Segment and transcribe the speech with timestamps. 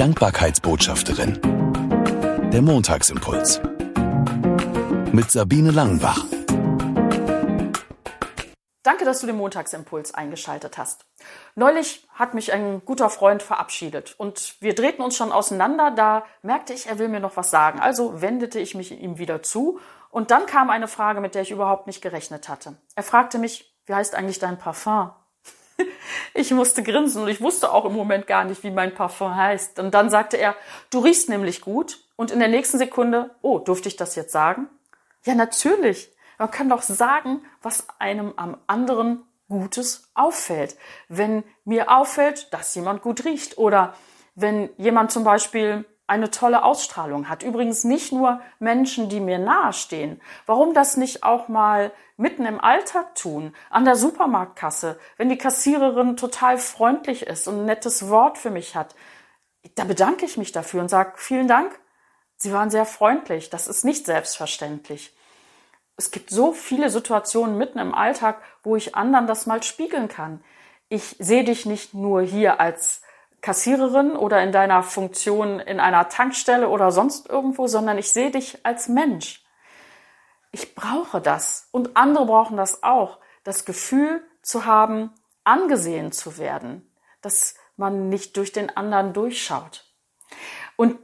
[0.00, 1.38] Dankbarkeitsbotschafterin.
[2.50, 3.60] Der Montagsimpuls.
[5.12, 6.24] Mit Sabine Langenbach.
[8.82, 11.04] Danke, dass du den Montagsimpuls eingeschaltet hast.
[11.54, 15.90] Neulich hat mich ein guter Freund verabschiedet und wir drehten uns schon auseinander.
[15.90, 17.78] Da merkte ich, er will mir noch was sagen.
[17.78, 21.50] Also wendete ich mich ihm wieder zu und dann kam eine Frage, mit der ich
[21.50, 22.78] überhaupt nicht gerechnet hatte.
[22.94, 25.10] Er fragte mich, wie heißt eigentlich dein Parfum?
[26.34, 29.78] Ich musste grinsen und ich wusste auch im Moment gar nicht, wie mein Parfum heißt.
[29.78, 30.54] Und dann sagte er,
[30.90, 31.98] du riechst nämlich gut.
[32.16, 34.68] Und in der nächsten Sekunde, oh, durfte ich das jetzt sagen?
[35.24, 36.10] Ja, natürlich.
[36.38, 40.76] Man kann doch sagen, was einem am anderen Gutes auffällt.
[41.08, 43.94] Wenn mir auffällt, dass jemand gut riecht oder
[44.34, 47.44] wenn jemand zum Beispiel eine tolle Ausstrahlung hat.
[47.44, 50.20] Übrigens nicht nur Menschen, die mir nahestehen.
[50.44, 56.16] Warum das nicht auch mal mitten im Alltag tun, an der Supermarktkasse, wenn die Kassiererin
[56.16, 58.96] total freundlich ist und ein nettes Wort für mich hat.
[59.76, 61.78] Da bedanke ich mich dafür und sage vielen Dank.
[62.36, 63.48] Sie waren sehr freundlich.
[63.48, 65.16] Das ist nicht selbstverständlich.
[65.96, 70.42] Es gibt so viele Situationen mitten im Alltag, wo ich anderen das mal spiegeln kann.
[70.88, 73.02] Ich sehe dich nicht nur hier als
[73.40, 78.64] Kassiererin oder in deiner Funktion in einer Tankstelle oder sonst irgendwo, sondern ich sehe dich
[78.64, 79.44] als Mensch.
[80.52, 85.12] Ich brauche das und andere brauchen das auch, das Gefühl zu haben,
[85.44, 86.90] angesehen zu werden,
[87.22, 89.86] dass man nicht durch den anderen durchschaut.
[90.76, 90.98] Und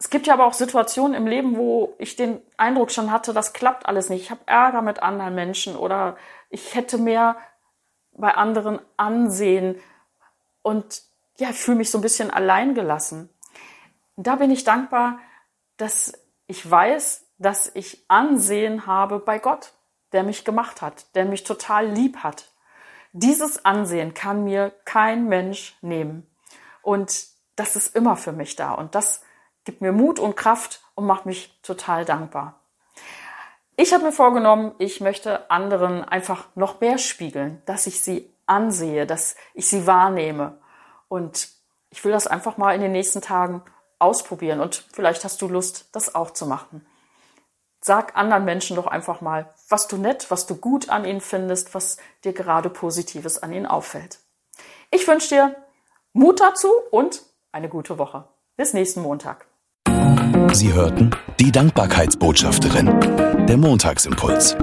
[0.00, 3.52] es gibt ja aber auch Situationen im Leben, wo ich den Eindruck schon hatte, das
[3.52, 4.22] klappt alles nicht.
[4.22, 6.16] Ich habe Ärger mit anderen Menschen oder
[6.50, 7.36] ich hätte mehr
[8.12, 9.80] bei anderen Ansehen
[10.62, 11.02] und
[11.38, 13.28] ja, fühle mich so ein bisschen allein gelassen.
[14.16, 15.18] Da bin ich dankbar,
[15.76, 16.12] dass
[16.46, 19.72] ich weiß, dass ich Ansehen habe bei Gott,
[20.12, 22.50] der mich gemacht hat, der mich total lieb hat.
[23.12, 26.26] Dieses Ansehen kann mir kein Mensch nehmen.
[26.82, 28.72] Und das ist immer für mich da.
[28.72, 29.22] Und das
[29.64, 32.60] gibt mir Mut und Kraft und macht mich total dankbar.
[33.76, 39.06] Ich habe mir vorgenommen, ich möchte anderen einfach noch mehr spiegeln, dass ich sie ansehe,
[39.06, 40.58] dass ich sie wahrnehme.
[41.08, 41.48] Und
[41.90, 43.62] ich will das einfach mal in den nächsten Tagen
[43.98, 46.86] ausprobieren und vielleicht hast du Lust, das auch zu machen.
[47.80, 51.74] Sag anderen Menschen doch einfach mal, was du nett, was du gut an ihnen findest,
[51.74, 54.20] was dir gerade Positives an ihnen auffällt.
[54.90, 55.54] Ich wünsche dir
[56.12, 58.24] Mut dazu und eine gute Woche.
[58.56, 59.46] Bis nächsten Montag.
[60.52, 64.56] Sie hörten die Dankbarkeitsbotschafterin, der Montagsimpuls.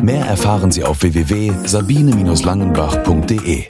[0.00, 3.66] Mehr erfahren Sie auf www.sabine-langenbach.de.